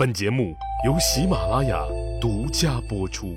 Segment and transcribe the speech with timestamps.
[0.00, 0.56] 本节目
[0.86, 1.78] 由喜马拉雅
[2.18, 3.36] 独家播出。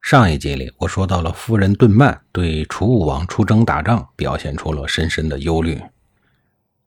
[0.00, 5.82] 上一集里，我说到了夫人顿曼对楚武王出征打仗表现出了深深的忧虑，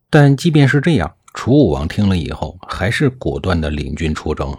[0.10, 4.58] 但即便是这样，楚武王听了以后，还是果断的领军出征，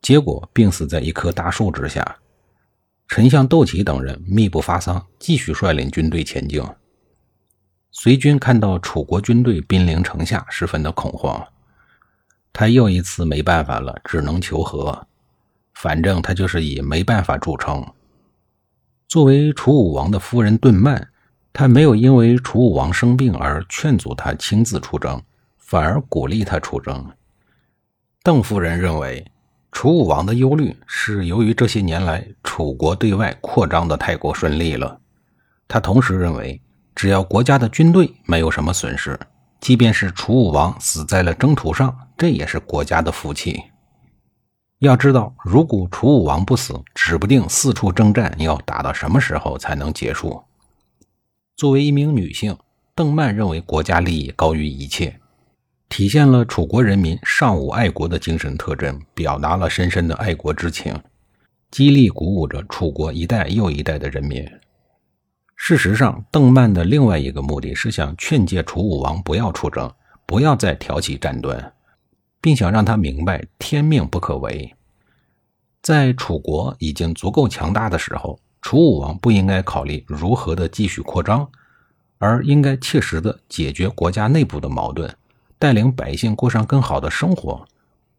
[0.00, 2.16] 结果病死在一棵大树之下。
[3.06, 6.64] 丞相窦起等人密不发丧，继续率领军队前进。
[7.90, 11.46] 随军看到楚国军队兵临城下，十分的恐慌。
[12.52, 15.06] 他又一次没办法了，只能求和。
[15.74, 17.84] 反正他就是以没办法著称。
[19.08, 21.08] 作为楚武王的夫人顿曼，
[21.52, 25.20] 他没有因为楚武王生病而劝阻他亲自出征，
[25.58, 27.04] 反而鼓励他出征。
[28.22, 29.24] 邓夫人认为，
[29.72, 35.00] 楚武王的忧虑是由于这些年来楚国对外扩张的太过顺利了。
[35.66, 36.60] 他同时认为，
[36.94, 39.18] 只要国家的军队没有什么损失。
[39.60, 43.62] 即便是楚武王死在了征途上，这也是国家的福气。
[44.80, 50.42] 要知道，如果楚武王不死，指不定四处征战要打到什么时候才能结束。
[51.56, 52.54] 作为一名女性，
[52.94, 55.18] 邓曼认为国家利益高于一切，
[55.88, 60.94] 体现了楚国人民尚武爱国的精神特征，表达了深深的爱国之情，
[61.70, 64.46] 激励鼓舞着楚国一代又一代的人民。
[65.56, 69.90] 事实上，邓曼的另外一个目的是想劝诫楚武王不要出征，
[70.26, 71.72] 不要再挑起战端，
[72.40, 74.74] 并想让他明白天命不可违。
[75.82, 81.48] 在楚国已经足够强大的时候，楚武王不应该考虑如何的继续扩张，
[82.18, 85.10] 而应该切实的解决国家内部的矛盾，
[85.58, 87.66] 带领百姓过上更好的生活，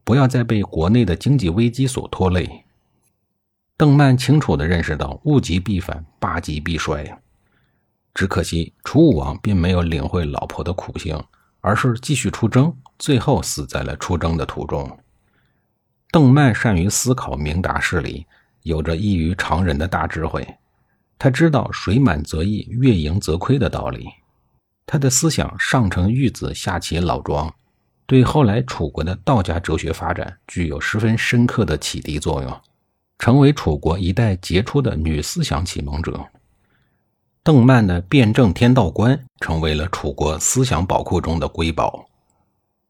[0.04, 2.66] 不要再被国内的经济危机所拖累。
[3.78, 7.20] 邓曼清楚地认识到物极必反，霸极必衰。
[8.14, 11.16] 只可惜，楚武王并没有领会老婆的苦心，
[11.62, 15.00] 而是继续出征，最后死在了出征的途中。
[16.12, 18.28] 邓曼善于思考，明达事理，
[18.62, 20.48] 有着异于常人的大智慧。
[21.18, 24.08] 他知道“水满则溢，月盈则亏”的道理。
[24.86, 27.52] 他的思想上承玉子，下启老庄，
[28.06, 32.62] 对后来楚国的道家哲学发展具有十分深刻的启迪作用，
[33.18, 36.24] 成为楚国一代杰出的女思想启蒙者。
[37.42, 42.06] 邓曼的辩证天道观成为了楚国思想宝库中的瑰宝。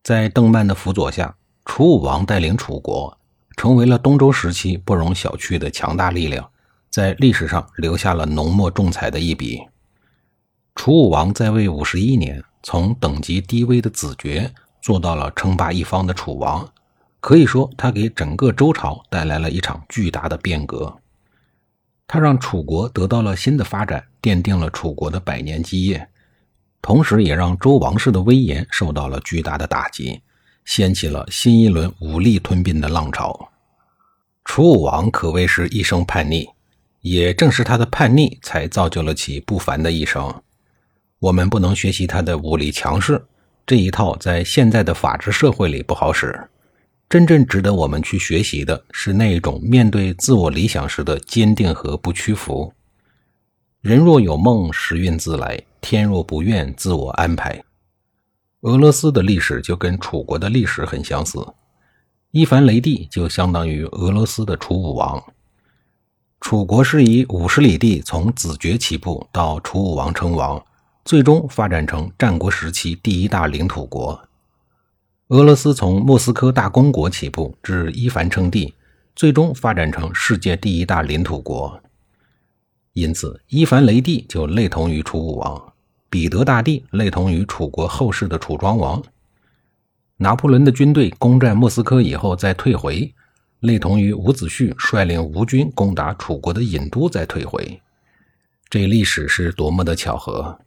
[0.04, 3.16] 在邓曼的辅佐下，楚武王带领楚国
[3.56, 6.50] 成为了东周时期不容小觑的强大力量，
[6.90, 9.62] 在历史上留下了浓墨重彩的一笔。
[10.74, 14.52] 楚武王在位五十一年，从等级低微的子爵
[14.82, 16.68] 做到了称霸一方的楚王，
[17.20, 20.98] 可以说他给整个周朝带来了一场巨大的变革。
[22.08, 26.10] 他让楚国得到了新的发展，奠定了楚国的百年基业，
[26.82, 30.22] 同时也让周王室的威严受到了巨大的打击，
[30.66, 33.50] 掀起了新一轮武力吞并的浪潮。
[34.44, 36.50] 楚武王可谓是一生叛逆，
[37.02, 40.34] 也正是他的叛逆，才造就了其不凡的一生。
[41.20, 43.24] 我们不能学习他的武力强势，
[43.66, 46.50] 这一套在现在的法治社会里不好使。
[47.08, 52.74] 真正值得我们去学习的是那一种面对自我理想时的坚定和不屈服。
[53.82, 57.64] 人若有梦，时运自来；天若不愿，自我安排。
[58.62, 61.46] 俄罗斯的历史就跟楚国的历史很相似，
[62.30, 65.22] 伊凡雷帝就相当于俄罗斯的楚武王。
[66.40, 70.64] 楚国是以五十里地从子爵起步到楚武王称王，
[71.04, 74.28] 最终发展成战国时期第一大领土国。
[75.30, 78.74] 俄罗斯从莫斯科大公国起步，至伊凡称帝，
[79.16, 81.82] 最终发展成世界第一大领土国。
[82.94, 85.71] 因此，伊凡雷帝就类同于楚武王，
[86.12, 89.02] 彼得大帝类同于楚国后世的楚庄王。
[90.18, 93.12] 拿破仑的军队攻占莫斯科以后再退回，
[93.62, 97.82] 类同于伍子胥率领吴军攻打楚国的郢都再退回。
[98.70, 100.60] 这历史是多么的巧合！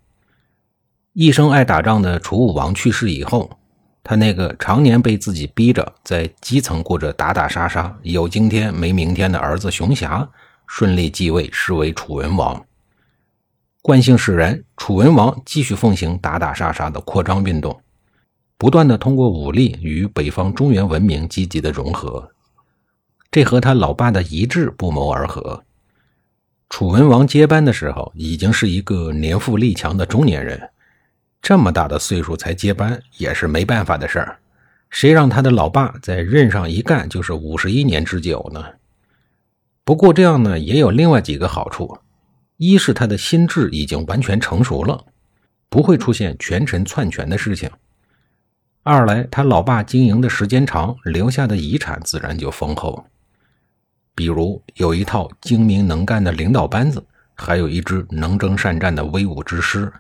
[1.13, 3.59] 一生爱打仗的楚武王去世以后。
[4.07, 10.29] 他那个常年被自己逼着在基层过着打打杀杀、有今天没明天的儿子熊霞，
[10.67, 12.63] 顺利继位，是为楚文王。
[13.87, 17.79] 惯性使然，楚文王继续奉行打打杀杀的扩张运动，
[18.57, 22.31] 不断的通过武力与北方中原文明积极的融合，
[23.31, 25.63] 这和他老爸的遗志不谋而合。
[26.71, 30.71] 楚文王接班的时候，已经是一个年富力强的中年人。
[31.43, 34.39] 这么大的岁数才接班也是没办法的事儿，
[34.89, 38.65] 谁让他的老爸在任上一干就是五十一年之久呢？
[39.85, 41.99] 不过这样呢也有另外几个好处：
[42.57, 45.05] 一是他的心智已经完全成熟了，
[45.69, 47.69] 不会出现权臣篡权的事情；
[48.83, 53.05] 二来他老爸经营的时间长，留下的遗产自然就丰厚。
[54.15, 57.05] 比如有一套精明能干的领导班子，
[57.35, 59.93] 还有一支能征善战的威武之师，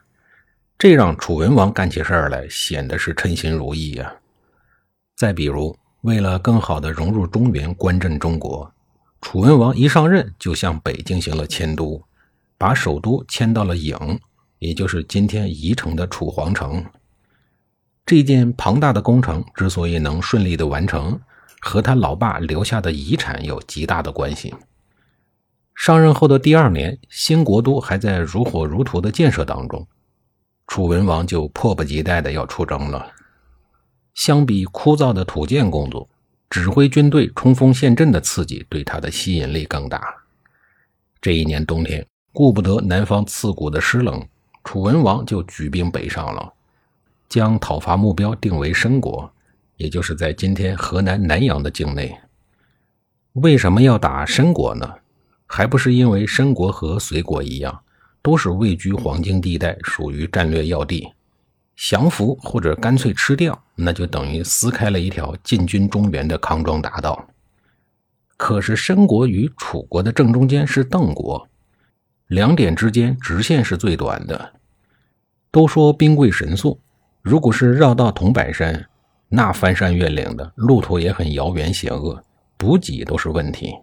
[0.78, 4.14] 这让楚文王干起事儿来显得是称心如意呀。
[5.16, 8.72] 再比如，为了更好地融入中原，观镇中国，
[9.20, 12.00] 楚文王一上任就向北进行了迁都，
[12.64, 14.18] 把首都迁到了郢，
[14.58, 16.82] 也就是今天宜城的楚皇城。
[18.06, 21.20] 这件庞大的工程之所以能顺利的完成，
[21.60, 24.54] 和他老爸留下的遗产有极大的关系。
[25.74, 29.86] 上任后的第二年，新国都还在如火如荼的建设当中，
[30.66, 33.12] 楚文王就迫不及待的要出征了。
[34.14, 36.08] 相比枯燥的土建工作，
[36.48, 40.02] 指挥军队冲锋陷阵的刺激对他的吸引力更大。
[41.20, 44.26] 这一年冬天，顾不得南方刺骨的湿冷，
[44.64, 46.52] 楚文王就举兵北上了，
[47.28, 49.30] 将讨伐目标定为申国。
[49.76, 52.18] 也就是在今天河南南阳的境内，
[53.34, 54.94] 为什么要打申国呢？
[55.46, 57.82] 还不是因为申国和隋国一样，
[58.20, 61.12] 都是位居黄金地带，属于战略要地。
[61.76, 67.28] 降服或者干脆吃掉，那就等于撕开了一条进军中原的康庄大道。
[68.36, 71.48] 可是申国与楚国的正中间是邓国，
[72.28, 74.52] 两点之间直线是最短的。
[75.50, 76.80] 都说兵贵神速，
[77.22, 78.86] 如果是绕道桐柏山。
[79.30, 82.22] 那翻山越岭的路途也很遥远险恶，
[82.56, 83.74] 补给都是问题，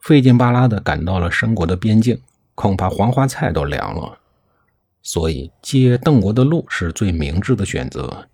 [0.00, 2.20] 费劲巴拉的赶到了申国的边境，
[2.56, 4.18] 恐怕黄花菜都凉了。
[5.02, 8.26] 所以接邓国的路是最明智的选择。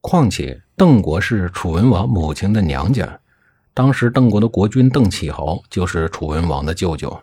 [0.00, 3.20] 况且邓国是楚文王母亲的娘家，
[3.74, 7.22] 当时邓国的国君邓启侯就是楚文王的舅舅。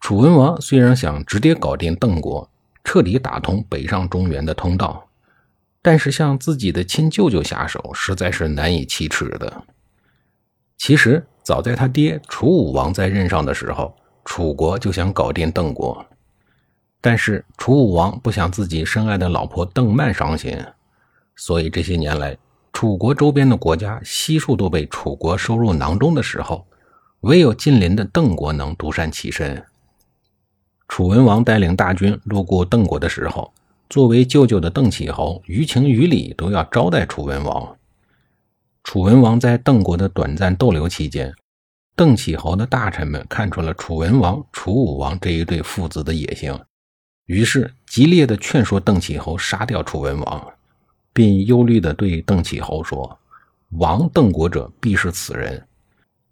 [0.00, 2.50] 楚文王虽然想直接搞定邓国，
[2.84, 5.04] 彻底打通北上中原的通道。
[5.80, 9.62] 但是向自己的亲舅舅下手，实在是难以启齿的。
[10.76, 16.04] 其实早在他爹楚武王在任上的时候，楚国就想搞定邓国，
[17.00, 20.58] 但是楚武王不想自己深爱的老婆邓曼伤心，
[21.36, 22.36] 所以这些年来，
[22.72, 26.66] 楚国周边的国家悉数都被楚国收入囊中的时候，
[27.20, 29.64] 唯有近邻的邓国能独善其身。
[30.88, 33.52] 楚文王带领大军路过邓国的时候。
[33.90, 37.74] 作为舅舅的邓启侯，于情于理都要招待楚文王。
[38.84, 41.34] 楚文王在邓国的短暂逗留期间，
[41.96, 46.52] 邓启侯的大臣们看出了楚文王、楚武王这一对父子的野心，
[47.24, 50.52] 于是激烈的劝说邓启侯杀掉楚文王，
[51.14, 53.18] 并忧虑地对邓启侯说
[53.80, 55.66] ：“亡邓国者必是此人，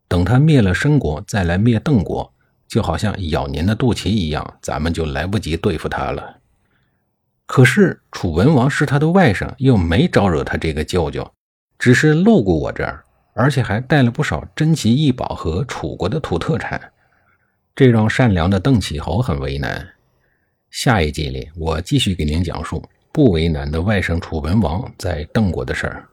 [0.08, 2.30] 等他灭了申国，再来灭邓国，
[2.68, 6.38] 就好像咬您的肚脐一样，咱们就来不及对付他了。”
[7.46, 11.30] 可是楚文王是他的外甥，又没招惹他这个舅舅，
[11.78, 13.04] 只是路过我这儿，
[13.34, 16.92] 而且还带了不少珍奇异宝和楚国的土特产，
[17.74, 19.86] 这让善良的邓启侯很为难。
[20.70, 22.82] 下一集里，我继续给您讲述
[23.12, 26.08] 不为难的外甥楚文王在邓国的事儿。